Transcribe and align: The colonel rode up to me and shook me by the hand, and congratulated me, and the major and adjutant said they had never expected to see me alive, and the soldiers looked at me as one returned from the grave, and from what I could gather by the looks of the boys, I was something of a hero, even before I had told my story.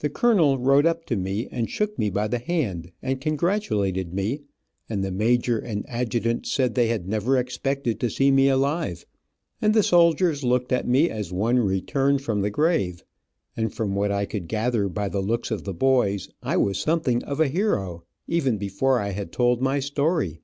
The 0.00 0.10
colonel 0.10 0.58
rode 0.58 0.84
up 0.84 1.06
to 1.06 1.16
me 1.16 1.48
and 1.50 1.70
shook 1.70 1.98
me 1.98 2.10
by 2.10 2.28
the 2.28 2.38
hand, 2.38 2.92
and 3.00 3.18
congratulated 3.18 4.12
me, 4.12 4.42
and 4.90 5.02
the 5.02 5.10
major 5.10 5.58
and 5.58 5.86
adjutant 5.88 6.44
said 6.46 6.74
they 6.74 6.88
had 6.88 7.08
never 7.08 7.38
expected 7.38 7.98
to 7.98 8.10
see 8.10 8.30
me 8.30 8.50
alive, 8.50 9.06
and 9.62 9.72
the 9.72 9.82
soldiers 9.82 10.44
looked 10.44 10.70
at 10.70 10.86
me 10.86 11.08
as 11.08 11.32
one 11.32 11.58
returned 11.60 12.20
from 12.20 12.42
the 12.42 12.50
grave, 12.50 13.02
and 13.56 13.72
from 13.72 13.94
what 13.94 14.12
I 14.12 14.26
could 14.26 14.48
gather 14.48 14.86
by 14.86 15.08
the 15.08 15.22
looks 15.22 15.50
of 15.50 15.64
the 15.64 15.72
boys, 15.72 16.28
I 16.42 16.58
was 16.58 16.78
something 16.78 17.24
of 17.24 17.40
a 17.40 17.48
hero, 17.48 18.04
even 18.26 18.58
before 18.58 19.00
I 19.00 19.12
had 19.12 19.32
told 19.32 19.62
my 19.62 19.80
story. 19.80 20.42